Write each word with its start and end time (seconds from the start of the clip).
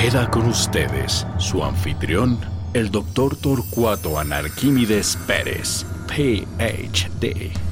Queda 0.00 0.30
con 0.30 0.46
ustedes 0.46 1.26
su 1.36 1.62
anfitrión, 1.62 2.38
el 2.72 2.90
doctor 2.90 3.36
Torcuato 3.36 4.18
Anarquímides 4.18 5.18
Pérez, 5.26 5.84
PhD. 6.08 7.69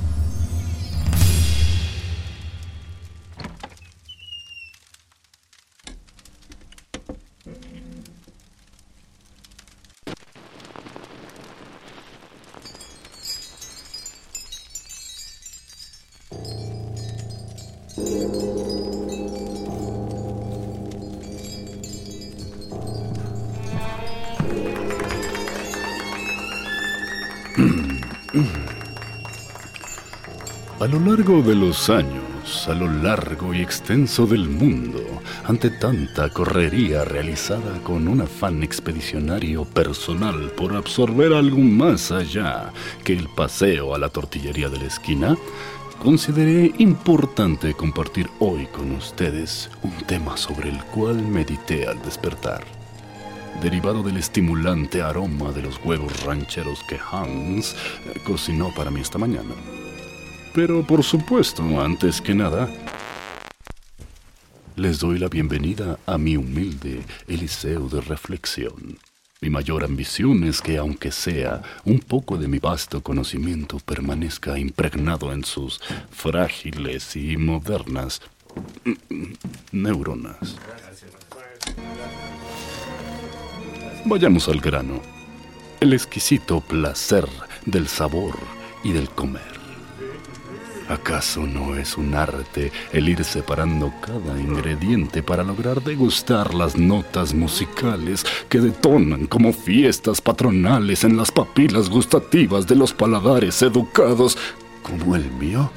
A 30.81 30.87
lo 30.87 31.01
largo 31.01 31.41
de 31.41 31.55
los 31.55 31.89
años, 31.89 32.69
a 32.69 32.75
lo 32.75 32.87
largo 32.87 33.55
y 33.55 33.63
extenso 33.63 34.27
del 34.27 34.49
mundo, 34.51 35.01
ante 35.45 35.71
tanta 35.71 36.29
correría 36.29 37.05
realizada 37.05 37.83
con 37.83 38.07
un 38.07 38.21
afán 38.21 38.63
expedicionario 38.63 39.65
personal 39.65 40.53
por 40.57 40.77
absorber 40.77 41.33
algo 41.33 41.59
más 41.59 42.13
allá 42.13 42.71
que 43.03 43.15
el 43.15 43.29
paseo 43.29 43.95
a 43.95 43.99
la 43.99 44.11
tortillería 44.11 44.69
de 44.69 44.79
la 44.79 44.87
esquina, 44.87 45.35
consideré 45.99 46.75
importante 46.79 47.73
compartir 47.73 48.29
hoy 48.41 48.67
con 48.67 48.93
ustedes 48.93 49.71
un 49.83 50.07
tema 50.07 50.37
sobre 50.37 50.69
el 50.69 50.85
cual 50.85 51.17
medité 51.17 51.87
al 51.87 52.03
despertar 52.03 52.78
derivado 53.61 54.03
del 54.03 54.17
estimulante 54.17 55.03
aroma 55.03 55.51
de 55.53 55.63
los 55.63 55.81
huevos 55.85 56.23
rancheros 56.25 56.83
que 56.89 56.99
Hans 57.11 57.75
eh, 58.07 58.21
cocinó 58.25 58.73
para 58.75 58.91
mí 58.91 59.01
esta 59.01 59.19
mañana. 59.19 59.55
Pero 60.55 60.87
por 60.87 61.03
supuesto, 61.03 61.63
antes 61.81 62.21
que 62.21 62.35
nada, 62.35 62.69
les 64.77 65.01
doy 65.01 65.19
la 65.19 65.29
bienvenida 65.29 65.99
a 66.07 66.19
mi 66.19 66.37
humilde 66.37 67.03
Eliseo 67.27 67.89
de 67.89 68.01
Reflexión. 68.01 68.99
Mi 69.41 69.51
mayor 69.51 69.85
ambición 69.85 70.45
es 70.45 70.61
que, 70.61 70.79
aunque 70.79 71.13
sea 71.13 71.63
un 71.85 72.01
poco 72.01 72.39
de 72.39 72.49
mi 72.49 72.59
vasto 72.59 73.03
conocimiento, 73.03 73.79
permanezca 73.79 74.59
impregnado 74.59 75.33
en 75.33 75.45
sus 75.45 75.81
frágiles 76.11 77.15
y 77.15 77.37
modernas 77.37 78.21
neuronas. 79.71 80.57
Vayamos 84.09 84.49
al 84.49 84.59
grano. 84.59 85.03
El 85.81 85.93
exquisito 85.93 86.63
placer 86.63 87.29
del 87.67 87.89
sabor 87.89 88.39
y 88.83 88.93
del 88.93 89.11
comer. 89.11 89.43
¿Acaso 90.89 91.47
no 91.47 91.77
es 91.77 91.99
un 91.99 92.15
arte 92.15 92.73
el 92.95 93.11
ir 93.11 93.23
separando 93.23 93.93
cada 94.01 94.41
ingrediente 94.41 95.23
para 95.23 95.45
lograr 95.45 95.83
degustar 95.83 96.55
las 96.55 96.79
notas 96.79 97.35
musicales 97.35 98.25
que 98.49 98.61
detonan 98.61 99.27
como 99.27 99.53
fiestas 99.53 100.23
patronales 100.23 101.05
en 101.05 101.19
las 101.19 101.31
papilas 101.31 101.91
gustativas 101.91 102.67
de 102.67 102.77
los 102.77 102.95
paladares 102.95 103.61
educados 103.61 104.39
como 104.83 105.17
el 105.17 105.31
mío? 105.33 105.71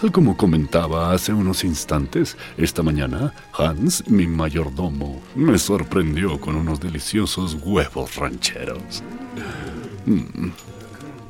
Tal 0.00 0.12
como 0.12 0.36
comentaba 0.36 1.12
hace 1.12 1.32
unos 1.32 1.64
instantes, 1.64 2.36
esta 2.56 2.84
mañana 2.84 3.32
Hans, 3.52 4.06
mi 4.06 4.28
mayordomo, 4.28 5.20
me 5.34 5.58
sorprendió 5.58 6.40
con 6.40 6.54
unos 6.54 6.78
deliciosos 6.78 7.58
huevos 7.60 8.14
rancheros. 8.14 9.02
Mm. 10.06 10.50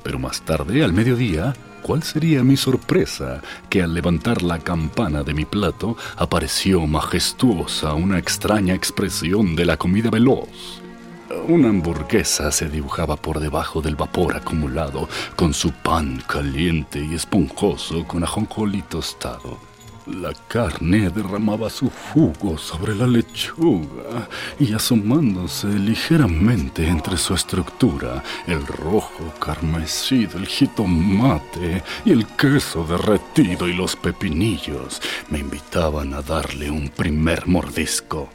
Pero 0.02 0.18
más 0.18 0.42
tarde, 0.42 0.84
al 0.84 0.92
mediodía, 0.92 1.54
¿cuál 1.80 2.02
sería 2.02 2.44
mi 2.44 2.58
sorpresa 2.58 3.40
que 3.70 3.82
al 3.82 3.94
levantar 3.94 4.42
la 4.42 4.58
campana 4.58 5.22
de 5.22 5.32
mi 5.32 5.46
plato 5.46 5.96
apareció 6.16 6.86
majestuosa 6.86 7.94
una 7.94 8.18
extraña 8.18 8.74
expresión 8.74 9.56
de 9.56 9.64
la 9.64 9.78
comida 9.78 10.10
veloz? 10.10 10.82
Una 11.30 11.68
hamburguesa 11.68 12.50
se 12.50 12.68
dibujaba 12.70 13.16
por 13.16 13.38
debajo 13.38 13.82
del 13.82 13.96
vapor 13.96 14.36
acumulado, 14.36 15.08
con 15.36 15.52
su 15.52 15.72
pan 15.72 16.22
caliente 16.26 17.04
y 17.04 17.14
esponjoso 17.14 18.06
con 18.06 18.24
ajonjolí 18.24 18.82
tostado. 18.82 19.58
La 20.06 20.32
carne 20.48 21.10
derramaba 21.10 21.68
su 21.68 21.90
jugo 21.90 22.56
sobre 22.56 22.94
la 22.94 23.06
lechuga 23.06 24.26
y 24.58 24.72
asomándose 24.72 25.66
ligeramente 25.66 26.88
entre 26.88 27.18
su 27.18 27.34
estructura, 27.34 28.22
el 28.46 28.66
rojo 28.66 29.34
carmesí 29.38 30.24
del 30.24 30.46
jitomate 30.46 31.82
y 32.06 32.12
el 32.12 32.26
queso 32.26 32.84
derretido 32.84 33.68
y 33.68 33.74
los 33.74 33.96
pepinillos 33.96 35.02
me 35.28 35.40
invitaban 35.40 36.14
a 36.14 36.22
darle 36.22 36.70
un 36.70 36.88
primer 36.88 37.46
mordisco. 37.46 38.30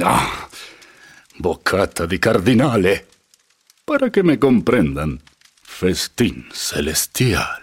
¡Ah! 0.00 0.48
Bocata 1.38 2.06
di 2.06 2.18
cardinale. 2.18 3.06
Para 3.84 4.10
que 4.10 4.22
me 4.22 4.38
comprendan, 4.38 5.20
festín 5.62 6.46
celestial. 6.52 7.62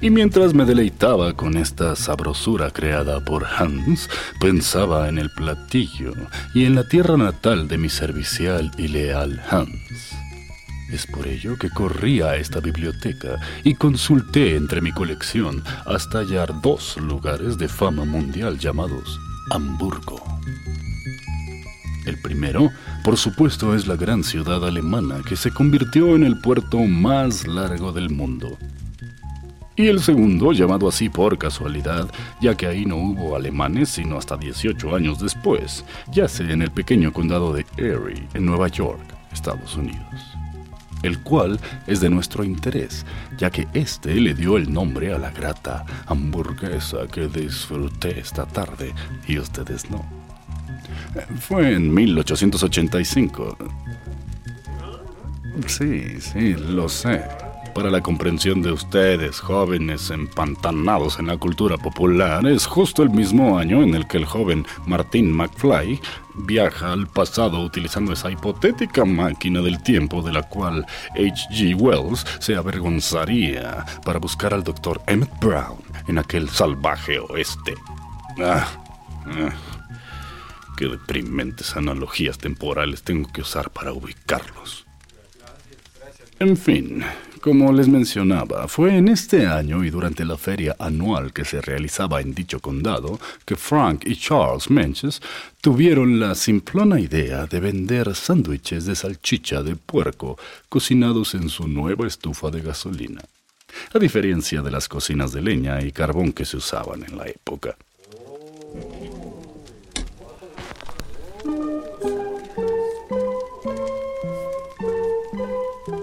Y 0.00 0.10
mientras 0.10 0.52
me 0.52 0.66
deleitaba 0.66 1.32
con 1.34 1.56
esta 1.56 1.96
sabrosura 1.96 2.70
creada 2.70 3.24
por 3.24 3.46
Hans, 3.46 4.10
pensaba 4.38 5.08
en 5.08 5.16
el 5.16 5.30
platillo 5.30 6.12
y 6.54 6.66
en 6.66 6.74
la 6.74 6.86
tierra 6.86 7.16
natal 7.16 7.68
de 7.68 7.78
mi 7.78 7.88
servicial 7.88 8.70
y 8.76 8.88
leal 8.88 9.42
Hans. 9.48 10.23
Es 10.90 11.06
por 11.06 11.26
ello 11.26 11.56
que 11.56 11.70
corrí 11.70 12.20
a 12.20 12.36
esta 12.36 12.60
biblioteca 12.60 13.40
y 13.64 13.74
consulté 13.74 14.54
entre 14.54 14.80
mi 14.80 14.92
colección 14.92 15.62
hasta 15.86 16.18
hallar 16.18 16.60
dos 16.60 16.96
lugares 16.98 17.56
de 17.56 17.68
fama 17.68 18.04
mundial 18.04 18.58
llamados 18.58 19.18
Hamburgo. 19.50 20.22
El 22.04 22.20
primero, 22.20 22.70
por 23.02 23.16
supuesto, 23.16 23.74
es 23.74 23.86
la 23.86 23.96
gran 23.96 24.22
ciudad 24.22 24.64
alemana 24.64 25.22
que 25.26 25.36
se 25.36 25.50
convirtió 25.50 26.14
en 26.14 26.22
el 26.22 26.38
puerto 26.40 26.78
más 26.80 27.46
largo 27.46 27.92
del 27.92 28.10
mundo. 28.10 28.58
Y 29.76 29.86
el 29.88 30.00
segundo, 30.00 30.52
llamado 30.52 30.86
así 30.86 31.08
por 31.08 31.36
casualidad, 31.38 32.08
ya 32.40 32.54
que 32.56 32.66
ahí 32.66 32.84
no 32.84 32.96
hubo 32.96 33.34
alemanes 33.34 33.88
sino 33.88 34.18
hasta 34.18 34.36
18 34.36 34.94
años 34.94 35.18
después, 35.18 35.84
yace 36.12 36.52
en 36.52 36.62
el 36.62 36.70
pequeño 36.70 37.12
condado 37.12 37.54
de 37.54 37.66
Erie, 37.78 38.28
en 38.34 38.44
Nueva 38.44 38.68
York, 38.68 39.02
Estados 39.32 39.74
Unidos 39.76 40.43
el 41.04 41.20
cual 41.20 41.60
es 41.86 42.00
de 42.00 42.10
nuestro 42.10 42.44
interés, 42.44 43.04
ya 43.38 43.50
que 43.50 43.68
éste 43.74 44.14
le 44.14 44.34
dio 44.34 44.56
el 44.56 44.72
nombre 44.72 45.12
a 45.12 45.18
la 45.18 45.30
grata 45.30 45.84
hamburguesa 46.06 47.06
que 47.06 47.28
disfruté 47.28 48.18
esta 48.18 48.46
tarde 48.46 48.92
y 49.26 49.38
ustedes 49.38 49.90
no. 49.90 50.04
Fue 51.38 51.74
en 51.74 51.92
1885. 51.92 53.56
Sí, 55.66 56.20
sí, 56.20 56.54
lo 56.54 56.88
sé 56.88 57.22
para 57.74 57.90
la 57.90 58.00
comprensión 58.00 58.62
de 58.62 58.72
ustedes, 58.72 59.40
jóvenes 59.40 60.10
empantanados 60.10 61.18
en 61.18 61.26
la 61.26 61.36
cultura 61.36 61.76
popular, 61.76 62.46
es 62.46 62.66
justo 62.66 63.02
el 63.02 63.10
mismo 63.10 63.58
año 63.58 63.82
en 63.82 63.94
el 63.94 64.06
que 64.06 64.16
el 64.16 64.24
joven 64.24 64.64
Martin 64.86 65.32
McFly 65.32 66.00
viaja 66.34 66.92
al 66.92 67.08
pasado 67.08 67.60
utilizando 67.60 68.12
esa 68.12 68.30
hipotética 68.30 69.04
máquina 69.04 69.60
del 69.60 69.82
tiempo 69.82 70.22
de 70.22 70.32
la 70.32 70.42
cual 70.42 70.86
H.G. 71.10 71.74
Wells 71.74 72.24
se 72.38 72.54
avergonzaría 72.54 73.84
para 74.04 74.20
buscar 74.20 74.54
al 74.54 74.62
doctor 74.62 75.02
Emmett 75.06 75.38
Brown 75.40 75.82
en 76.06 76.18
aquel 76.18 76.48
salvaje 76.48 77.18
oeste. 77.18 77.74
Ah, 78.38 78.68
ah. 79.26 79.52
Qué 80.76 80.86
deprimentes 80.86 81.76
analogías 81.76 82.38
temporales 82.38 83.02
tengo 83.02 83.30
que 83.30 83.42
usar 83.42 83.70
para 83.70 83.92
ubicarlos. 83.92 84.86
En 86.40 86.56
fin, 86.56 87.04
como 87.44 87.74
les 87.74 87.88
mencionaba, 87.88 88.68
fue 88.68 88.96
en 88.96 89.06
este 89.08 89.46
año 89.46 89.84
y 89.84 89.90
durante 89.90 90.24
la 90.24 90.38
feria 90.38 90.76
anual 90.78 91.30
que 91.34 91.44
se 91.44 91.60
realizaba 91.60 92.22
en 92.22 92.32
dicho 92.32 92.58
condado 92.58 93.20
que 93.44 93.54
Frank 93.54 94.06
y 94.06 94.16
Charles 94.16 94.70
Menches 94.70 95.20
tuvieron 95.60 96.18
la 96.18 96.34
simplona 96.36 96.98
idea 96.98 97.44
de 97.44 97.60
vender 97.60 98.14
sándwiches 98.14 98.86
de 98.86 98.96
salchicha 98.96 99.62
de 99.62 99.76
puerco 99.76 100.38
cocinados 100.70 101.34
en 101.34 101.50
su 101.50 101.68
nueva 101.68 102.06
estufa 102.06 102.50
de 102.50 102.62
gasolina, 102.62 103.20
a 103.92 103.98
diferencia 103.98 104.62
de 104.62 104.70
las 104.70 104.88
cocinas 104.88 105.30
de 105.32 105.42
leña 105.42 105.82
y 105.82 105.92
carbón 105.92 106.32
que 106.32 106.46
se 106.46 106.56
usaban 106.56 107.04
en 107.04 107.18
la 107.18 107.26
época. 107.26 107.76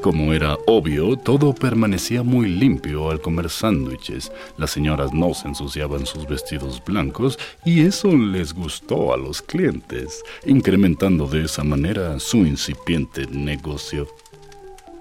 Como 0.01 0.33
era 0.33 0.57
obvio, 0.65 1.15
todo 1.15 1.53
permanecía 1.53 2.23
muy 2.23 2.49
limpio 2.49 3.11
al 3.11 3.21
comer 3.21 3.51
sándwiches. 3.51 4.31
Las 4.57 4.71
señoras 4.71 5.13
no 5.13 5.31
se 5.35 5.47
ensuciaban 5.47 6.07
sus 6.07 6.27
vestidos 6.27 6.81
blancos 6.83 7.37
y 7.63 7.81
eso 7.81 8.07
les 8.17 8.51
gustó 8.53 9.13
a 9.13 9.17
los 9.17 9.43
clientes, 9.43 10.23
incrementando 10.43 11.27
de 11.27 11.43
esa 11.45 11.63
manera 11.63 12.19
su 12.19 12.37
incipiente 12.37 13.27
negocio. 13.27 14.07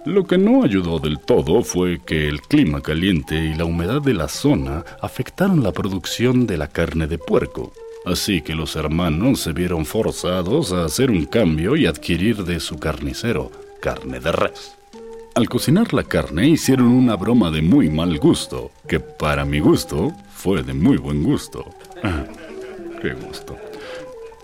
Lo 0.04 0.26
que 0.26 0.36
no 0.36 0.64
ayudó 0.64 0.98
del 0.98 1.18
todo 1.18 1.62
fue 1.62 2.00
que 2.00 2.28
el 2.28 2.42
clima 2.42 2.82
caliente 2.82 3.36
y 3.36 3.54
la 3.54 3.64
humedad 3.64 4.02
de 4.02 4.12
la 4.12 4.28
zona 4.28 4.84
afectaron 5.00 5.62
la 5.62 5.72
producción 5.72 6.46
de 6.46 6.58
la 6.58 6.68
carne 6.68 7.06
de 7.06 7.16
puerco. 7.16 7.72
Así 8.04 8.42
que 8.42 8.54
los 8.54 8.76
hermanos 8.76 9.40
se 9.40 9.52
vieron 9.54 9.86
forzados 9.86 10.72
a 10.72 10.84
hacer 10.84 11.10
un 11.10 11.24
cambio 11.24 11.74
y 11.74 11.86
adquirir 11.86 12.44
de 12.44 12.60
su 12.60 12.78
carnicero 12.78 13.50
carne 13.80 14.20
de 14.20 14.32
res. 14.32 14.79
Al 15.34 15.48
cocinar 15.48 15.94
la 15.94 16.02
carne 16.02 16.48
hicieron 16.48 16.88
una 16.88 17.14
broma 17.16 17.50
de 17.50 17.62
muy 17.62 17.88
mal 17.88 18.18
gusto, 18.18 18.72
que 18.88 18.98
para 18.98 19.44
mi 19.44 19.60
gusto 19.60 20.12
fue 20.34 20.62
de 20.62 20.74
muy 20.74 20.96
buen 20.96 21.22
gusto. 21.22 21.64
Ah, 22.02 22.24
¡Qué 23.00 23.14
gusto! 23.14 23.56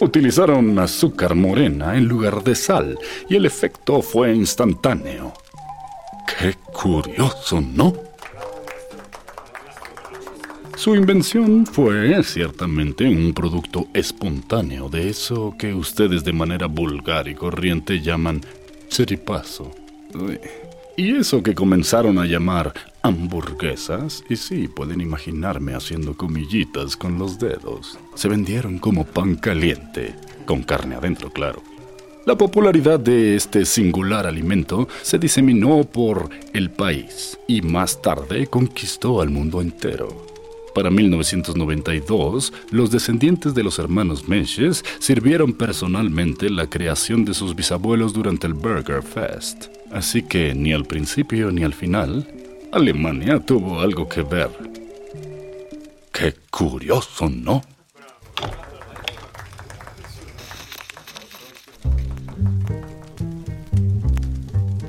Utilizaron 0.00 0.78
azúcar 0.78 1.34
morena 1.34 1.96
en 1.96 2.06
lugar 2.06 2.44
de 2.44 2.54
sal 2.54 2.98
y 3.28 3.34
el 3.34 3.46
efecto 3.46 4.00
fue 4.00 4.34
instantáneo. 4.34 5.32
¡Qué 6.38 6.54
curioso, 6.72 7.60
¿no? 7.60 7.92
Su 10.76 10.94
invención 10.94 11.66
fue 11.66 12.22
ciertamente 12.22 13.08
un 13.08 13.32
producto 13.32 13.88
espontáneo 13.92 14.88
de 14.88 15.08
eso 15.08 15.54
que 15.58 15.74
ustedes 15.74 16.22
de 16.22 16.32
manera 16.32 16.66
vulgar 16.66 17.26
y 17.26 17.34
corriente 17.34 18.00
llaman 18.00 18.40
cheripazo. 18.88 19.72
Y 20.98 21.14
eso 21.14 21.42
que 21.42 21.54
comenzaron 21.54 22.18
a 22.18 22.24
llamar 22.24 22.72
hamburguesas, 23.02 24.24
y 24.30 24.36
sí, 24.36 24.66
pueden 24.66 25.02
imaginarme 25.02 25.74
haciendo 25.74 26.16
comillitas 26.16 26.96
con 26.96 27.18
los 27.18 27.38
dedos, 27.38 27.98
se 28.14 28.28
vendieron 28.28 28.78
como 28.78 29.04
pan 29.04 29.36
caliente, 29.36 30.14
con 30.46 30.62
carne 30.62 30.94
adentro, 30.94 31.30
claro. 31.30 31.62
La 32.24 32.36
popularidad 32.36 32.98
de 32.98 33.36
este 33.36 33.66
singular 33.66 34.26
alimento 34.26 34.88
se 35.02 35.18
diseminó 35.18 35.84
por 35.84 36.30
el 36.54 36.70
país 36.70 37.38
y 37.46 37.60
más 37.60 38.00
tarde 38.00 38.46
conquistó 38.46 39.20
al 39.20 39.28
mundo 39.28 39.60
entero. 39.60 40.25
Para 40.76 40.90
1992, 40.90 42.52
los 42.70 42.90
descendientes 42.90 43.54
de 43.54 43.62
los 43.62 43.78
hermanos 43.78 44.28
Menches 44.28 44.84
sirvieron 44.98 45.54
personalmente 45.54 46.50
la 46.50 46.68
creación 46.68 47.24
de 47.24 47.32
sus 47.32 47.56
bisabuelos 47.56 48.12
durante 48.12 48.46
el 48.46 48.52
Burger 48.52 49.02
Fest. 49.02 49.68
Así 49.90 50.20
que 50.20 50.54
ni 50.54 50.74
al 50.74 50.84
principio 50.84 51.50
ni 51.50 51.64
al 51.64 51.72
final, 51.72 52.28
Alemania 52.72 53.40
tuvo 53.40 53.80
algo 53.80 54.06
que 54.06 54.20
ver. 54.20 54.50
Qué 56.12 56.34
curioso, 56.50 57.30
¿no? 57.30 57.62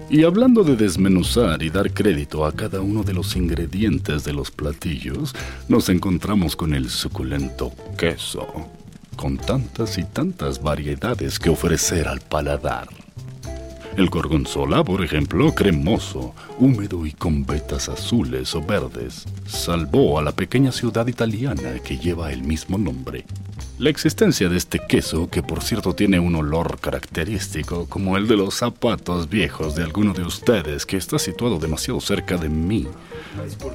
Y 0.10 0.24
hablando 0.24 0.64
de 0.64 0.78
desmenuzar 0.78 1.62
y 1.62 1.70
dar 1.70 1.92
crédito 1.92 2.46
a 2.46 2.54
cada 2.54 2.80
uno 2.80 3.04
de 3.04 3.14
los 3.14 3.36
ingredientes 3.36 4.24
de 4.24 4.32
los 4.32 4.52
platillos, 4.52 5.36
nos 5.68 5.90
encontramos 5.90 6.56
con 6.56 6.74
el 6.74 6.90
suculento 6.90 7.74
queso, 7.98 8.48
con 9.18 9.38
tantas 9.38 9.98
y 9.98 10.06
tantas 10.06 10.62
variedades 10.62 11.38
que 11.40 11.50
ofrecer 11.50 12.08
al 12.08 12.22
paladar. 12.22 12.88
El 13.98 14.10
gorgonzola, 14.10 14.82
por 14.82 15.04
ejemplo, 15.04 15.54
cremoso, 15.54 16.34
húmedo 16.58 17.06
y 17.06 17.12
con 17.12 17.46
vetas 17.46 17.90
azules 17.90 18.56
o 18.56 18.62
verdes, 18.62 19.26
salvó 19.46 20.20
a 20.20 20.22
la 20.22 20.32
pequeña 20.32 20.72
ciudad 20.72 21.08
italiana 21.08 21.80
que 21.84 21.98
lleva 21.98 22.32
el 22.32 22.44
mismo 22.44 22.78
nombre. 22.78 23.26
La 23.78 23.90
existencia 23.90 24.50
de 24.50 24.58
este 24.58 24.80
queso, 24.80 25.30
que 25.30 25.44
por 25.44 25.62
cierto 25.62 25.94
tiene 25.94 26.20
un 26.20 26.36
olor 26.36 26.80
característico, 26.80 27.88
como 27.88 28.18
el 28.18 28.28
de 28.28 28.36
los 28.36 28.56
zapatos 28.56 29.30
viejos 29.30 29.76
de 29.76 29.84
alguno 29.84 30.14
de 30.14 30.24
ustedes, 30.24 30.86
que 30.86 30.98
está 30.98 31.20
situado 31.20 31.60
demasiado 31.60 32.02
cerca 32.02 32.38
de 32.38 32.50
mí, 32.50 32.88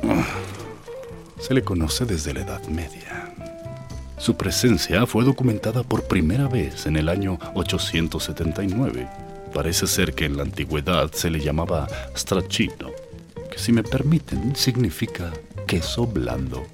ah, 0.09 0.25
se 1.39 1.55
le 1.55 1.63
conoce 1.63 2.05
desde 2.05 2.35
la 2.35 2.41
Edad 2.41 2.67
Media. 2.67 3.33
Su 4.19 4.37
presencia 4.37 5.07
fue 5.07 5.25
documentada 5.25 5.83
por 5.83 6.05
primera 6.05 6.49
vez 6.49 6.87
en 6.87 6.97
el 6.97 7.09
año 7.09 7.39
879 7.55 9.09
Parece 9.53 9.87
ser 9.87 10.15
que 10.15 10.25
en 10.25 10.39
la 10.39 10.45
antigüedad 10.45 11.13
se 11.13 11.29
le 11.29 11.39
llamaba 11.39 11.87
stracchino, 12.17 12.91
que 13.51 13.59
si 13.59 13.71
me 13.71 13.83
permiten 13.83 14.57
significa 14.57 15.31
queso 15.67 16.07
blando, 16.07 16.67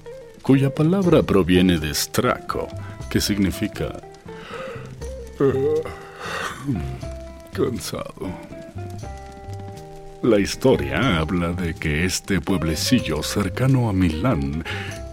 cuya 0.49 0.73
palabra 0.73 1.21
proviene 1.21 1.77
de 1.77 1.93
straco, 1.93 2.67
que 3.07 3.21
significa 3.21 4.01
ah, 5.39 5.89
cansado. 7.53 8.33
La 10.23 10.39
historia 10.39 11.19
habla 11.19 11.53
de 11.53 11.75
que 11.75 12.03
este 12.03 12.41
pueblecillo 12.41 13.21
cercano 13.21 13.89
a 13.89 13.93
Milán 13.93 14.63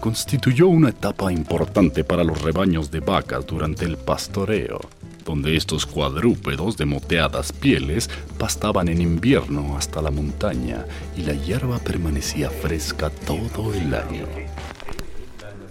constituyó 0.00 0.68
una 0.68 0.88
etapa 0.88 1.30
importante 1.30 2.02
para 2.02 2.24
los 2.24 2.40
rebaños 2.40 2.90
de 2.90 3.00
vacas 3.00 3.44
durante 3.44 3.84
el 3.84 3.98
pastoreo 3.98 4.80
donde 5.26 5.56
estos 5.56 5.84
cuadrúpedos 5.84 6.76
de 6.76 6.86
moteadas 6.86 7.52
pieles 7.52 8.08
pastaban 8.38 8.88
en 8.88 9.02
invierno 9.02 9.76
hasta 9.76 10.00
la 10.00 10.12
montaña 10.12 10.86
y 11.16 11.22
la 11.22 11.34
hierba 11.34 11.78
permanecía 11.80 12.48
fresca 12.48 13.10
todo 13.10 13.74
el 13.74 13.92
año. 13.92 14.24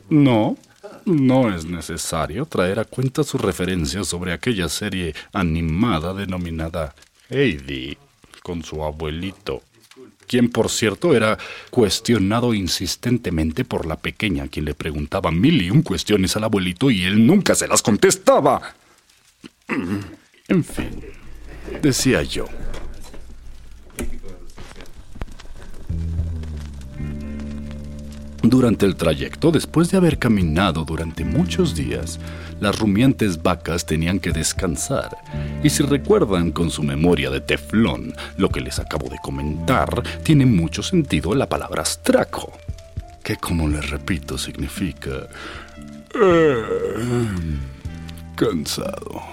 No, 0.09 0.57
no 1.05 1.55
es 1.55 1.65
necesario 1.65 2.45
traer 2.45 2.79
a 2.79 2.85
cuenta 2.85 3.23
su 3.23 3.37
referencia 3.37 4.03
sobre 4.03 4.33
aquella 4.33 4.69
serie 4.69 5.13
animada 5.33 6.13
denominada 6.13 6.95
Heidi, 7.29 7.97
con 8.43 8.63
su 8.63 8.83
abuelito, 8.83 9.63
quien 10.27 10.49
por 10.49 10.69
cierto 10.69 11.15
era 11.15 11.37
cuestionado 11.69 12.53
insistentemente 12.53 13.65
por 13.65 13.85
la 13.85 13.95
pequeña, 13.95 14.47
quien 14.47 14.65
le 14.65 14.75
preguntaba 14.75 15.31
mil 15.31 15.61
y 15.61 15.71
un 15.71 15.81
cuestiones 15.81 16.35
al 16.35 16.43
abuelito 16.43 16.91
y 16.91 17.03
él 17.03 17.25
nunca 17.25 17.55
se 17.55 17.67
las 17.67 17.81
contestaba. 17.81 18.61
En 20.47 20.63
fin, 20.63 21.01
decía 21.81 22.21
yo. 22.21 22.45
Durante 28.47 28.85
el 28.85 28.95
trayecto, 28.95 29.51
después 29.51 29.89
de 29.89 29.97
haber 29.97 30.19
caminado 30.19 30.85
durante 30.85 31.25
muchos 31.25 31.73
días, 31.73 32.19
las 32.59 32.77
rumiantes 32.77 33.41
vacas 33.41 33.87
tenían 33.87 34.19
que 34.19 34.31
descansar. 34.31 35.17
Y 35.63 35.69
si 35.71 35.81
recuerdan 35.81 36.51
con 36.51 36.69
su 36.69 36.83
memoria 36.83 37.31
de 37.31 37.41
teflón 37.41 38.13
lo 38.37 38.49
que 38.49 38.61
les 38.61 38.77
acabo 38.77 39.09
de 39.09 39.17
comentar, 39.23 40.03
tiene 40.21 40.45
mucho 40.45 40.83
sentido 40.83 41.33
la 41.33 41.49
palabra 41.49 41.81
astraco, 41.81 42.51
que 43.23 43.35
como 43.37 43.67
les 43.67 43.89
repito 43.89 44.37
significa... 44.37 45.27
Eh, 46.13 46.63
cansado. 48.35 49.23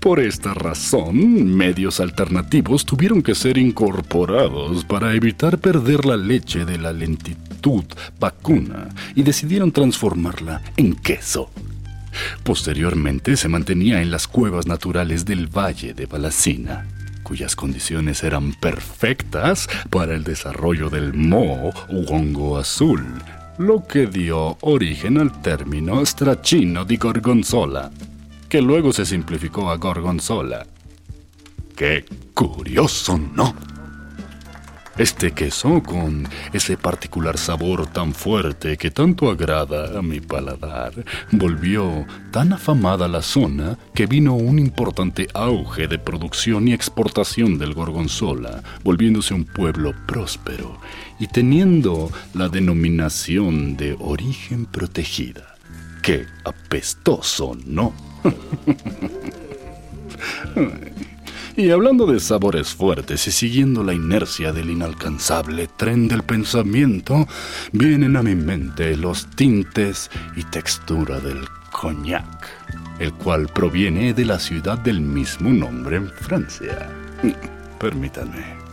Por 0.00 0.20
esta 0.20 0.52
razón, 0.52 1.46
medios 1.56 1.98
alternativos 2.00 2.84
tuvieron 2.84 3.22
que 3.22 3.34
ser 3.34 3.56
incorporados 3.56 4.84
para 4.84 5.14
evitar 5.14 5.58
perder 5.58 6.04
la 6.04 6.16
leche 6.16 6.64
de 6.64 6.78
la 6.78 6.92
lentitud 6.92 7.84
vacuna 8.20 8.88
y 9.14 9.22
decidieron 9.22 9.72
transformarla 9.72 10.60
en 10.76 10.94
queso. 10.94 11.50
Posteriormente 12.42 13.36
se 13.36 13.48
mantenía 13.48 14.02
en 14.02 14.10
las 14.10 14.28
cuevas 14.28 14.66
naturales 14.66 15.24
del 15.24 15.46
Valle 15.46 15.94
de 15.94 16.06
Balacina, 16.06 16.86
cuyas 17.22 17.56
condiciones 17.56 18.22
eran 18.22 18.52
perfectas 18.52 19.68
para 19.90 20.14
el 20.14 20.22
desarrollo 20.22 20.90
del 20.90 21.14
moho 21.14 21.72
hongo 22.08 22.58
azul, 22.58 23.04
lo 23.58 23.86
que 23.86 24.06
dio 24.06 24.58
origen 24.60 25.18
al 25.18 25.40
término 25.40 26.04
stracchino 26.04 26.84
di 26.84 26.98
gorgonzola, 26.98 27.90
que 28.54 28.62
luego 28.62 28.92
se 28.92 29.04
simplificó 29.04 29.68
a 29.68 29.78
gorgonzola. 29.78 30.64
¡Qué 31.74 32.04
curioso, 32.34 33.18
¿no? 33.18 33.52
Este 34.96 35.32
queso, 35.32 35.82
con 35.82 36.28
ese 36.52 36.76
particular 36.76 37.36
sabor 37.36 37.88
tan 37.88 38.14
fuerte 38.14 38.76
que 38.76 38.92
tanto 38.92 39.28
agrada 39.28 39.98
a 39.98 40.02
mi 40.02 40.20
paladar, 40.20 40.92
volvió 41.32 42.06
tan 42.30 42.52
afamada 42.52 43.08
la 43.08 43.22
zona 43.22 43.76
que 43.92 44.06
vino 44.06 44.34
un 44.34 44.60
importante 44.60 45.26
auge 45.34 45.88
de 45.88 45.98
producción 45.98 46.68
y 46.68 46.74
exportación 46.74 47.58
del 47.58 47.74
gorgonzola, 47.74 48.62
volviéndose 48.84 49.34
un 49.34 49.46
pueblo 49.46 49.94
próspero 50.06 50.78
y 51.18 51.26
teniendo 51.26 52.08
la 52.34 52.48
denominación 52.48 53.76
de 53.76 53.96
origen 53.98 54.66
protegida. 54.66 55.56
¡Qué 56.02 56.26
apestoso, 56.44 57.58
no! 57.66 58.13
Y 61.56 61.70
hablando 61.70 62.06
de 62.06 62.18
sabores 62.18 62.74
fuertes 62.74 63.28
y 63.28 63.30
siguiendo 63.30 63.84
la 63.84 63.94
inercia 63.94 64.52
del 64.52 64.70
inalcanzable 64.70 65.68
tren 65.68 66.08
del 66.08 66.24
pensamiento, 66.24 67.28
vienen 67.70 68.16
a 68.16 68.24
mi 68.24 68.34
mente 68.34 68.96
los 68.96 69.30
tintes 69.36 70.10
y 70.34 70.42
textura 70.42 71.20
del 71.20 71.44
coñac, 71.70 72.48
el 72.98 73.12
cual 73.12 73.46
proviene 73.54 74.14
de 74.14 74.24
la 74.24 74.40
ciudad 74.40 74.78
del 74.78 75.00
mismo 75.00 75.50
nombre 75.50 75.98
en 75.98 76.08
Francia. 76.08 76.90
Permítanme. 77.78 78.63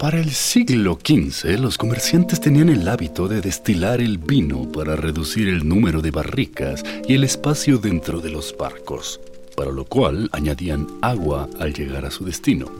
Para 0.00 0.18
el 0.18 0.30
siglo 0.30 0.98
XV, 0.98 1.60
los 1.60 1.76
comerciantes 1.76 2.40
tenían 2.40 2.70
el 2.70 2.88
hábito 2.88 3.28
de 3.28 3.42
destilar 3.42 4.00
el 4.00 4.16
vino 4.16 4.72
para 4.72 4.96
reducir 4.96 5.46
el 5.46 5.68
número 5.68 6.00
de 6.00 6.10
barricas 6.10 6.82
y 7.06 7.12
el 7.12 7.22
espacio 7.22 7.76
dentro 7.76 8.20
de 8.20 8.30
los 8.30 8.56
barcos, 8.56 9.20
para 9.54 9.70
lo 9.70 9.84
cual 9.84 10.30
añadían 10.32 10.86
agua 11.02 11.50
al 11.60 11.74
llegar 11.74 12.06
a 12.06 12.10
su 12.10 12.24
destino. 12.24 12.70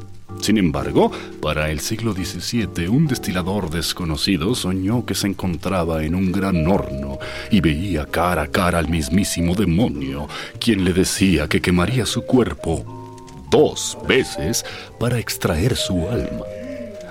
Sin 0.41 0.57
embargo, 0.57 1.13
para 1.43 1.71
el 1.71 1.81
siglo 1.81 2.15
XVII, 2.15 2.89
un 2.89 3.07
destilador 3.07 3.69
desconocido 3.69 4.55
soñó 4.55 5.05
que 5.05 5.15
se 5.15 5.27
encontraba 5.27 6.03
en 6.03 6.15
un 6.15 6.33
gran 6.33 6.67
horno 6.67 7.10
y 7.51 7.61
veía 7.61 8.07
cara 8.07 8.43
a 8.43 8.49
cara 8.49 8.79
al 8.79 8.89
mismísimo 8.89 9.55
demonio, 9.55 10.29
quien 10.59 10.85
le 10.85 10.93
decía 10.93 11.49
que 11.49 11.61
quemaría 11.61 12.07
su 12.07 12.23
cuerpo 12.23 13.17
dos 13.51 13.99
veces 14.07 14.65
para 14.99 15.19
extraer 15.19 15.77
su 15.77 16.09
alma. 16.09 16.45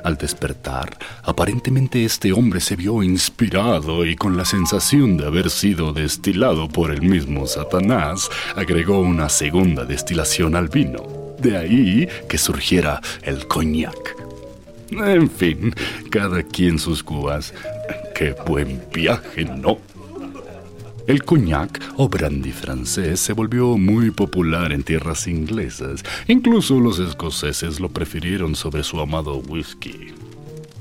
Al 0.03 0.17
despertar, 0.17 0.97
aparentemente 1.23 2.05
este 2.05 2.31
hombre 2.31 2.61
se 2.61 2.75
vio 2.75 3.03
inspirado 3.03 4.05
y 4.05 4.15
con 4.15 4.37
la 4.37 4.45
sensación 4.45 5.17
de 5.17 5.25
haber 5.25 5.49
sido 5.49 5.91
destilado 5.91 6.69
por 6.69 6.91
el 6.91 7.01
mismo 7.01 7.45
Satanás, 7.47 8.29
agregó 8.55 9.01
una 9.01 9.29
segunda 9.29 9.85
destilación 9.85 10.55
al 10.55 10.69
vino. 10.69 11.35
De 11.39 11.57
ahí 11.57 12.07
que 12.27 12.37
surgiera 12.37 13.01
el 13.23 13.47
coñac. 13.47 14.15
En 14.91 15.29
fin, 15.29 15.73
cada 16.09 16.43
quien 16.43 16.79
sus 16.79 17.03
cubas. 17.03 17.53
Qué 18.15 18.35
buen 18.45 18.81
viaje, 18.93 19.45
¿no? 19.45 19.77
El 21.09 21.23
coñac 21.23 21.81
o 21.97 22.07
brandy 22.07 22.51
francés 22.51 23.19
se 23.19 23.33
volvió 23.33 23.79
muy 23.79 24.11
popular 24.11 24.71
en 24.71 24.83
tierras 24.83 25.25
inglesas. 25.25 26.03
Incluso 26.27 26.79
los 26.79 26.99
escoceses 26.99 27.79
lo 27.79 27.89
prefirieron 27.89 28.55
sobre 28.55 28.83
su 28.83 28.99
amado 28.99 29.37
whisky. 29.37 30.13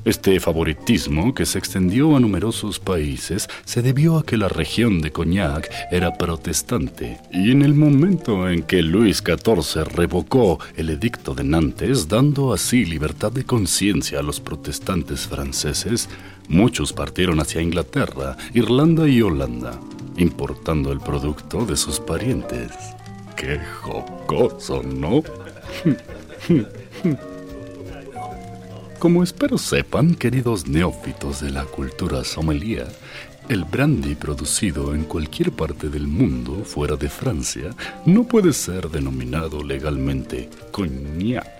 Este 0.04 0.38
favoritismo, 0.38 1.32
que 1.32 1.46
se 1.46 1.58
extendió 1.58 2.14
a 2.14 2.20
numerosos 2.20 2.78
países, 2.78 3.48
se 3.64 3.80
debió 3.80 4.18
a 4.18 4.22
que 4.22 4.36
la 4.36 4.50
región 4.50 5.00
de 5.00 5.12
Cognac 5.12 5.70
era 5.90 6.12
protestante, 6.12 7.18
y 7.32 7.50
en 7.50 7.62
el 7.62 7.72
momento 7.72 8.50
en 8.50 8.64
que 8.64 8.82
Luis 8.82 9.22
XIV 9.24 9.84
revocó 9.94 10.60
el 10.76 10.90
edicto 10.90 11.34
de 11.34 11.44
Nantes, 11.44 12.06
dando 12.06 12.52
así 12.52 12.84
libertad 12.84 13.32
de 13.32 13.44
conciencia 13.44 14.18
a 14.18 14.22
los 14.22 14.40
protestantes 14.40 15.26
franceses, 15.26 16.10
muchos 16.48 16.92
partieron 16.92 17.40
hacia 17.40 17.62
Inglaterra, 17.62 18.36
Irlanda 18.52 19.08
y 19.08 19.22
Holanda, 19.22 19.80
importando 20.18 20.92
el 20.92 21.00
producto 21.00 21.64
de 21.64 21.76
sus 21.76 22.00
parientes. 22.00 22.72
¡Qué 23.36 23.58
jocoso, 23.82 24.82
¿no? 24.82 25.22
Como 28.98 29.22
espero 29.22 29.58
sepan, 29.58 30.14
queridos 30.16 30.66
neófitos 30.66 31.40
de 31.40 31.50
la 31.50 31.64
cultura 31.64 32.24
sommelier, 32.24 32.88
el 33.48 33.64
brandy 33.64 34.16
producido 34.16 34.94
en 34.94 35.04
cualquier 35.04 35.52
parte 35.52 35.88
del 35.88 36.08
mundo 36.08 36.64
fuera 36.64 36.96
de 36.96 37.08
Francia 37.08 37.70
no 38.04 38.24
puede 38.24 38.52
ser 38.52 38.90
denominado 38.90 39.62
legalmente 39.62 40.50
cognac. 40.72 41.57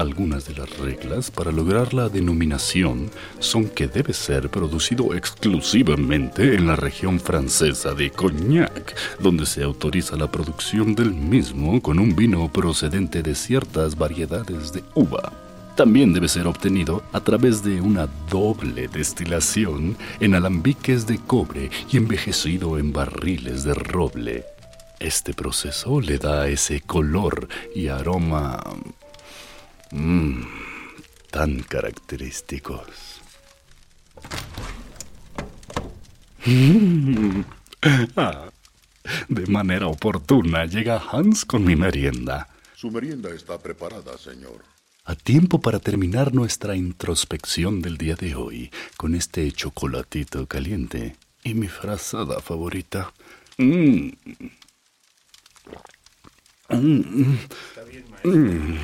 Algunas 0.00 0.46
de 0.46 0.54
las 0.54 0.78
reglas 0.78 1.30
para 1.30 1.52
lograr 1.52 1.92
la 1.92 2.08
denominación 2.08 3.10
son 3.38 3.68
que 3.68 3.86
debe 3.86 4.14
ser 4.14 4.48
producido 4.48 5.14
exclusivamente 5.14 6.54
en 6.54 6.66
la 6.66 6.74
región 6.74 7.20
francesa 7.20 7.92
de 7.92 8.10
Cognac, 8.10 8.96
donde 9.20 9.44
se 9.44 9.62
autoriza 9.62 10.16
la 10.16 10.32
producción 10.32 10.94
del 10.94 11.12
mismo 11.12 11.82
con 11.82 11.98
un 11.98 12.16
vino 12.16 12.50
procedente 12.50 13.22
de 13.22 13.34
ciertas 13.34 13.94
variedades 13.98 14.72
de 14.72 14.82
uva 14.94 15.34
también 15.76 16.12
debe 16.12 16.28
ser 16.28 16.46
obtenido 16.46 17.02
a 17.12 17.20
través 17.20 17.62
de 17.62 17.80
una 17.80 18.06
doble 18.30 18.88
destilación 18.88 19.96
en 20.18 20.34
alambiques 20.34 21.06
de 21.06 21.18
cobre 21.18 21.70
y 21.90 21.96
envejecido 21.96 22.78
en 22.78 22.92
barriles 22.92 23.64
de 23.64 23.72
roble. 23.72 24.44
Este 24.98 25.32
proceso 25.32 26.00
le 26.00 26.18
da 26.18 26.48
ese 26.48 26.82
color 26.82 27.48
y 27.74 27.88
aroma 27.88 28.62
mmm, 29.90 30.42
tan 31.30 31.62
característicos. 31.62 33.20
Ah, 38.14 38.50
de 39.28 39.46
manera 39.46 39.86
oportuna 39.86 40.66
llega 40.66 40.98
Hans 41.10 41.46
con 41.46 41.64
mi 41.64 41.76
merienda. 41.76 42.46
Su 42.76 42.90
merienda 42.90 43.30
está 43.30 43.56
preparada, 43.56 44.18
señor 44.18 44.62
a 45.10 45.16
tiempo 45.16 45.60
para 45.60 45.80
terminar 45.80 46.32
nuestra 46.34 46.76
introspección 46.76 47.82
del 47.82 47.98
día 47.98 48.14
de 48.14 48.36
hoy 48.36 48.70
con 48.96 49.16
este 49.16 49.50
chocolatito 49.50 50.46
caliente 50.46 51.16
y 51.42 51.54
mi 51.54 51.66
frazada 51.66 52.40
favorita. 52.40 53.12
Mm. 53.58 54.10
Mm. 56.68 57.38
Mm. 58.22 58.78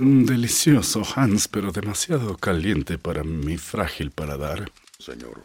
Delicioso, 0.00 1.02
Hans, 1.14 1.48
pero 1.48 1.72
demasiado 1.72 2.36
caliente 2.36 2.98
para 2.98 3.22
mi 3.24 3.56
frágil 3.56 4.10
paladar. 4.10 4.70
Señor. 4.98 5.42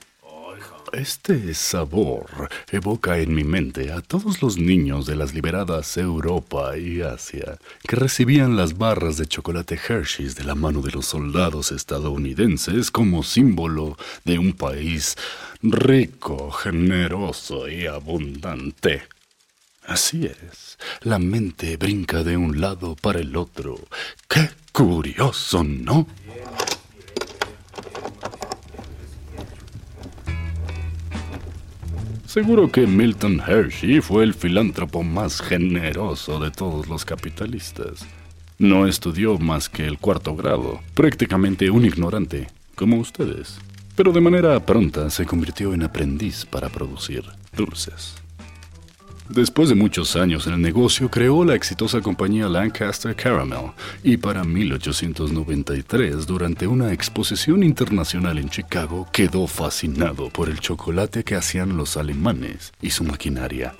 Este 0.92 1.56
sabor 1.56 2.50
evoca 2.72 3.18
en 3.18 3.34
mi 3.34 3.44
mente 3.44 3.92
a 3.92 4.02
todos 4.02 4.44
los 4.44 4.58
niños 4.58 5.08
de 5.08 5.16
las 5.16 5.34
liberadas 5.34 5.98
Europa 5.98 6.78
y 6.78 7.02
Asia 7.02 7.58
que 7.88 7.96
recibían 7.96 8.56
las 8.56 8.78
barras 8.78 9.18
de 9.18 9.25
chocolate 9.25 9.80
Hershey's 9.88 10.36
de 10.36 10.44
la 10.44 10.54
mano 10.54 10.82
de 10.82 10.92
los 10.92 11.08
soldados 11.08 11.72
estadounidenses 11.72 12.92
como 12.92 13.24
símbolo 13.24 13.98
de 14.24 14.38
un 14.38 14.54
país 14.54 15.16
rico, 15.63 16.52
generoso 16.52 17.68
y 17.68 17.88
abundante. 17.88 19.02
Así 19.86 20.25
es, 20.25 20.78
la 21.02 21.20
mente 21.20 21.75
brinca 21.78 22.24
de 22.24 22.38
un 22.38 22.62
lado 22.62 22.96
para 22.96 23.20
el 23.20 23.36
otro. 23.36 23.75
¡Qué 24.30 24.50
curioso, 24.72 25.63
¿no? 25.63 26.08
Seguro 32.25 32.72
que 32.72 32.88
Milton 32.88 33.42
Hershey 33.46 34.02
fue 34.02 34.24
el 34.24 34.34
filántropo 34.34 35.04
más 35.04 35.40
generoso 35.40 36.40
de 36.40 36.50
todos 36.50 36.88
los 36.88 37.06
capitalistas. 37.06 38.08
No 38.58 38.88
estudió 38.88 39.38
más 39.38 39.70
que 39.70 39.86
el 39.86 40.00
cuarto 40.00 40.36
grado, 40.36 40.80
prácticamente 40.96 41.70
un 41.70 41.86
ignorante, 41.86 42.48
como 42.75 42.98
ustedes. 42.98 43.60
Pero 43.96 44.12
de 44.12 44.22
manera 44.22 44.60
pronta 44.66 45.12
se 45.12 45.25
convirtió 45.25 45.74
en 45.75 45.84
aprendiz 45.84 46.46
para 46.46 46.70
producir 46.70 47.24
dulces. 47.56 48.23
Después 49.30 49.70
de 49.70 49.75
muchos 49.75 50.15
años 50.15 50.48
en 50.48 50.53
el 50.53 50.62
negocio, 50.62 51.10
creó 51.10 51.46
la 51.46 51.56
exitosa 51.56 52.01
compañía 52.01 52.50
Lancaster 52.50 53.15
Caramel 53.15 53.72
y 54.03 54.18
para 54.18 54.44
1893, 54.44 56.27
durante 56.27 56.68
una 56.68 56.92
exposición 56.92 57.63
internacional 57.63 58.38
en 58.38 58.50
Chicago, 58.50 59.08
quedó 59.13 59.48
fascinado 59.48 60.30
por 60.30 60.50
el 60.50 60.60
chocolate 60.60 61.24
que 61.24 61.36
hacían 61.36 61.77
los 61.77 61.96
alemanes 61.96 62.74
y 62.82 62.89
su 62.89 63.06
maquinaria. 63.06 63.74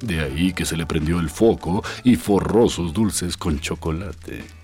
De 0.00 0.20
ahí 0.20 0.52
que 0.52 0.64
se 0.64 0.76
le 0.76 0.86
prendió 0.86 1.18
el 1.18 1.30
foco 1.30 1.82
y 2.04 2.16
forró 2.16 2.68
sus 2.68 2.92
dulces 2.92 3.36
con 3.36 3.60
chocolate. 3.60 4.59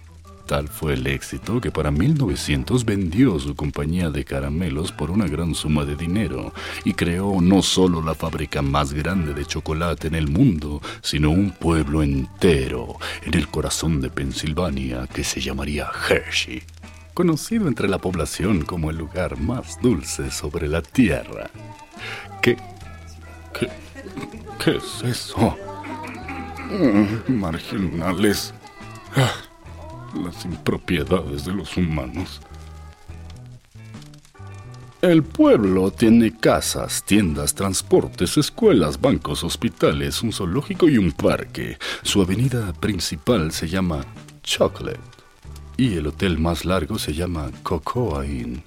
Tal 0.46 0.68
fue 0.68 0.94
el 0.94 1.08
éxito 1.08 1.60
que 1.60 1.72
para 1.72 1.90
1900 1.90 2.84
vendió 2.84 3.36
su 3.40 3.56
compañía 3.56 4.10
de 4.10 4.24
caramelos 4.24 4.92
por 4.92 5.10
una 5.10 5.26
gran 5.26 5.56
suma 5.56 5.84
de 5.84 5.96
dinero 5.96 6.52
y 6.84 6.94
creó 6.94 7.40
no 7.40 7.62
solo 7.62 8.00
la 8.00 8.14
fábrica 8.14 8.62
más 8.62 8.92
grande 8.92 9.34
de 9.34 9.44
chocolate 9.44 10.06
en 10.06 10.14
el 10.14 10.28
mundo, 10.28 10.80
sino 11.02 11.30
un 11.30 11.50
pueblo 11.50 12.00
entero 12.00 12.96
en 13.22 13.34
el 13.34 13.48
corazón 13.48 14.00
de 14.00 14.08
Pensilvania 14.08 15.08
que 15.12 15.24
se 15.24 15.40
llamaría 15.40 15.90
Hershey, 16.08 16.62
conocido 17.12 17.66
entre 17.66 17.88
la 17.88 17.98
población 17.98 18.64
como 18.64 18.90
el 18.90 18.98
lugar 18.98 19.40
más 19.40 19.80
dulce 19.82 20.30
sobre 20.30 20.68
la 20.68 20.80
tierra. 20.80 21.50
¿Qué? 22.40 22.56
¿Qué? 23.58 23.68
¿Qué 24.62 24.76
es 24.76 25.02
eso? 25.02 25.56
Mm, 26.70 27.32
marginales. 27.32 28.54
Las 30.24 30.44
impropiedades 30.44 31.44
de 31.44 31.52
los 31.52 31.76
humanos. 31.76 32.40
El 35.02 35.22
pueblo 35.22 35.90
tiene 35.90 36.36
casas, 36.36 37.04
tiendas, 37.04 37.54
transportes, 37.54 38.36
escuelas, 38.38 39.00
bancos, 39.00 39.44
hospitales, 39.44 40.22
un 40.22 40.32
zoológico 40.32 40.88
y 40.88 40.98
un 40.98 41.12
parque. 41.12 41.78
Su 42.02 42.22
avenida 42.22 42.72
principal 42.72 43.52
se 43.52 43.68
llama 43.68 44.04
Chocolate 44.42 44.98
y 45.76 45.94
el 45.94 46.06
hotel 46.06 46.38
más 46.38 46.64
largo 46.64 46.98
se 46.98 47.12
llama 47.12 47.50
Cocoa 47.62 48.26
Inn. 48.26 48.62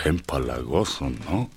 Qué 0.00 0.10
empalagoso, 0.10 1.10
¿no? 1.28 1.50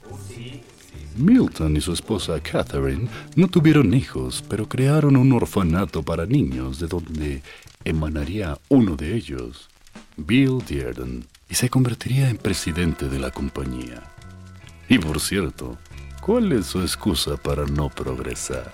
Milton 1.20 1.76
y 1.76 1.82
su 1.82 1.94
esposa 1.94 2.40
Catherine 2.40 3.08
no 3.36 3.48
tuvieron 3.48 3.94
hijos, 3.94 4.44
pero 4.50 4.68
crearon 4.68 5.18
un 5.18 5.34
orfanato 5.34 6.02
para 6.02 6.26
niños 6.26 6.80
de 6.80 6.88
donde 6.88 7.44
emanaría 7.84 8.58
uno 8.70 8.96
de 8.96 9.16
ellos, 9.16 9.70
Bill 10.18 10.60
Dearden, 10.68 11.26
y 11.50 11.56
se 11.56 11.70
convertiría 11.70 12.30
en 12.30 12.38
presidente 12.38 13.10
de 13.10 13.20
la 13.20 13.32
compañía. 13.32 14.04
Y 14.88 14.98
por 14.98 15.20
cierto, 15.20 15.78
¿cuál 16.22 16.52
es 16.52 16.68
su 16.68 16.82
excusa 16.82 17.38
para 17.38 17.66
no 17.66 17.90
progresar? 17.90 18.74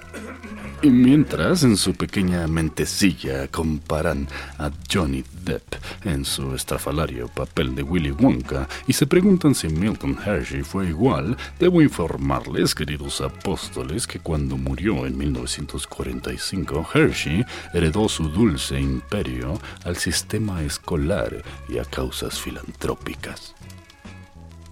Y 0.86 0.92
mientras 0.92 1.64
en 1.64 1.78
su 1.78 1.96
pequeña 1.96 2.46
mentecilla 2.46 3.48
comparan 3.48 4.28
a 4.60 4.70
Johnny 4.88 5.24
Depp 5.44 5.74
en 6.04 6.24
su 6.24 6.54
estrafalario 6.54 7.28
papel 7.28 7.74
de 7.74 7.82
Willy 7.82 8.12
Wonka 8.12 8.70
y 8.86 8.94
se 8.94 9.08
preguntan 9.08 9.56
si 9.56 9.68
Milton 9.68 10.16
Hershey 10.24 10.62
fue 10.62 10.90
igual, 10.90 11.38
debo 11.60 11.82
informarles, 11.82 12.76
queridos 12.76 13.20
apóstoles, 13.22 14.06
que 14.06 14.20
cuando 14.20 14.58
murió 14.58 15.08
en 15.08 15.18
1945, 15.18 16.88
Hershey 16.94 17.44
heredó 17.74 18.08
su 18.08 18.30
dulce 18.30 18.80
imperio 18.80 19.60
al 19.86 19.96
sistema 19.96 20.62
escolar 20.62 21.44
y 21.68 21.80
a 21.80 21.86
causas 21.86 22.40
filantrópicas. 22.40 23.56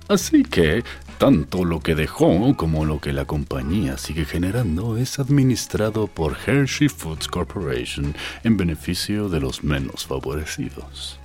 Así 0.09 0.43
que 0.43 0.83
tanto 1.23 1.63
lo 1.63 1.79
que 1.79 1.95
dejó 1.95 2.53
como 2.57 2.83
lo 2.83 2.99
que 2.99 3.13
la 3.13 3.23
compañía 3.23 3.97
sigue 3.97 4.25
generando 4.25 4.97
es 4.97 5.19
administrado 5.19 6.07
por 6.07 6.35
Hershey 6.45 6.89
Foods 6.89 7.29
Corporation 7.29 8.13
en 8.43 8.57
beneficio 8.57 9.29
de 9.29 9.39
los 9.39 9.63
menos 9.63 10.05
favorecidos. 10.05 11.17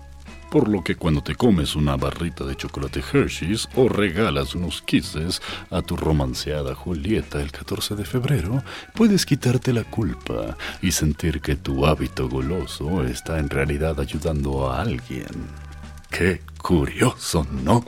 Por 0.52 0.68
lo 0.68 0.84
que 0.84 0.94
cuando 0.94 1.20
te 1.20 1.34
comes 1.34 1.74
una 1.74 1.96
barrita 1.96 2.44
de 2.44 2.54
chocolate 2.54 3.02
Hershey's 3.12 3.68
o 3.74 3.88
regalas 3.88 4.54
unos 4.54 4.82
kisses 4.82 5.42
a 5.68 5.82
tu 5.82 5.96
romanceada 5.96 6.76
Julieta 6.76 7.42
el 7.42 7.50
14 7.50 7.96
de 7.96 8.04
febrero, 8.04 8.62
puedes 8.94 9.26
quitarte 9.26 9.72
la 9.72 9.82
culpa 9.82 10.56
y 10.80 10.92
sentir 10.92 11.40
que 11.40 11.56
tu 11.56 11.86
hábito 11.86 12.28
goloso 12.28 13.02
está 13.02 13.40
en 13.40 13.50
realidad 13.50 13.98
ayudando 13.98 14.70
a 14.70 14.80
alguien. 14.80 15.26
Qué 16.08 16.42
curioso, 16.56 17.44
¿no? 17.64 17.84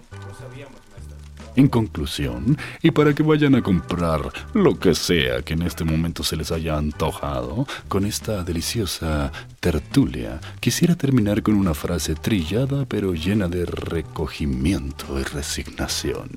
En 1.57 1.69
conclusión, 1.69 2.57
y 2.83 2.93
para 2.93 3.15
que 3.15 3.23
vayan 3.23 3.55
a 3.55 3.63
comprar 3.63 4.33
lo 4.55 4.79
que 4.79 4.95
sea 4.95 5.43
que 5.43 5.55
en 5.55 5.63
este 5.63 5.85
momento 5.85 6.23
se 6.23 6.37
les 6.37 6.53
haya 6.53 6.77
antojado, 6.77 7.67
con 7.89 8.07
esta 8.07 8.45
deliciosa 8.45 9.33
tertulia, 9.59 10.41
quisiera 10.61 10.95
terminar 10.95 11.43
con 11.43 11.55
una 11.55 11.75
frase 11.75 12.15
trillada 12.15 12.87
pero 12.87 13.15
llena 13.15 13.49
de 13.49 13.67
recogimiento 13.67 15.19
y 15.19 15.25
resignación. 15.25 16.31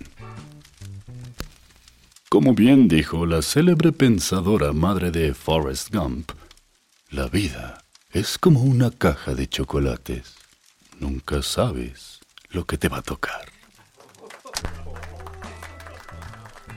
Como 2.29 2.55
bien 2.55 2.87
dijo 2.87 3.27
la 3.27 3.43
célebre 3.43 3.91
pensadora 3.91 4.73
madre 4.73 5.11
de 5.11 5.35
Forrest 5.35 5.93
Gump, 5.93 6.31
la 7.11 7.27
vida 7.27 7.83
es 8.11 8.39
como 8.39 8.61
una 8.61 8.89
caja 8.89 9.35
de 9.35 9.47
chocolates. 9.47 10.33
Nunca 10.99 11.43
sabes 11.43 12.21
lo 12.49 12.65
que 12.65 12.79
te 12.79 12.89
va 12.89 12.97
a 12.97 13.01
tocar. 13.03 13.52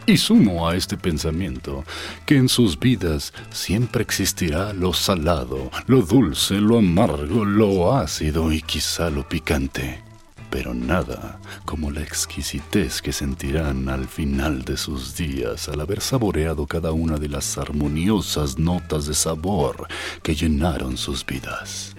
Y 0.09 0.19
sumo 0.19 0.69
a 0.69 0.77
este 0.77 0.97
pensamiento 0.97 1.85
que 2.27 2.37
en 2.37 2.49
sus 2.49 2.79
vidas 2.79 3.33
siempre 3.51 4.05
existirá 4.05 4.73
lo 4.73 4.93
salado, 4.93 5.69
lo 5.89 6.03
dulce, 6.03 6.55
lo 6.61 6.79
amargo, 6.79 7.45
lo 7.45 7.93
ácido 7.97 8.53
y 8.53 8.63
quizá 8.63 9.11
lo 9.11 9.29
picante, 9.29 10.01
pero 10.49 10.75
nada 10.75 11.41
como 11.65 11.91
la 11.91 12.03
exquisitez 12.03 13.03
que 13.03 13.13
sentirán 13.13 13.89
al 13.89 14.07
final 14.07 14.65
de 14.65 14.77
sus 14.77 15.17
días 15.17 15.69
al 15.69 15.81
haber 15.81 16.01
saboreado 16.01 16.69
cada 16.69 16.93
una 16.93 17.17
de 17.17 17.29
las 17.29 17.59
armoniosas 17.59 18.59
notas 18.59 19.07
de 19.07 19.15
sabor 19.15 19.89
que 20.23 20.37
llenaron 20.37 20.97
sus 20.97 21.27
vidas. 21.27 21.97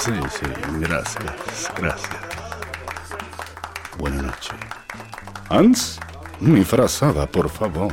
Sí, 0.00 0.12
sí, 0.30 0.46
gracias, 0.80 1.70
gracias. 1.78 2.10
Buenas 3.98 4.24
noches. 4.24 4.50
Hans? 5.48 6.00
Mi 6.40 6.64
frazada, 6.64 7.26
por 7.26 7.48
favor. 7.48 7.92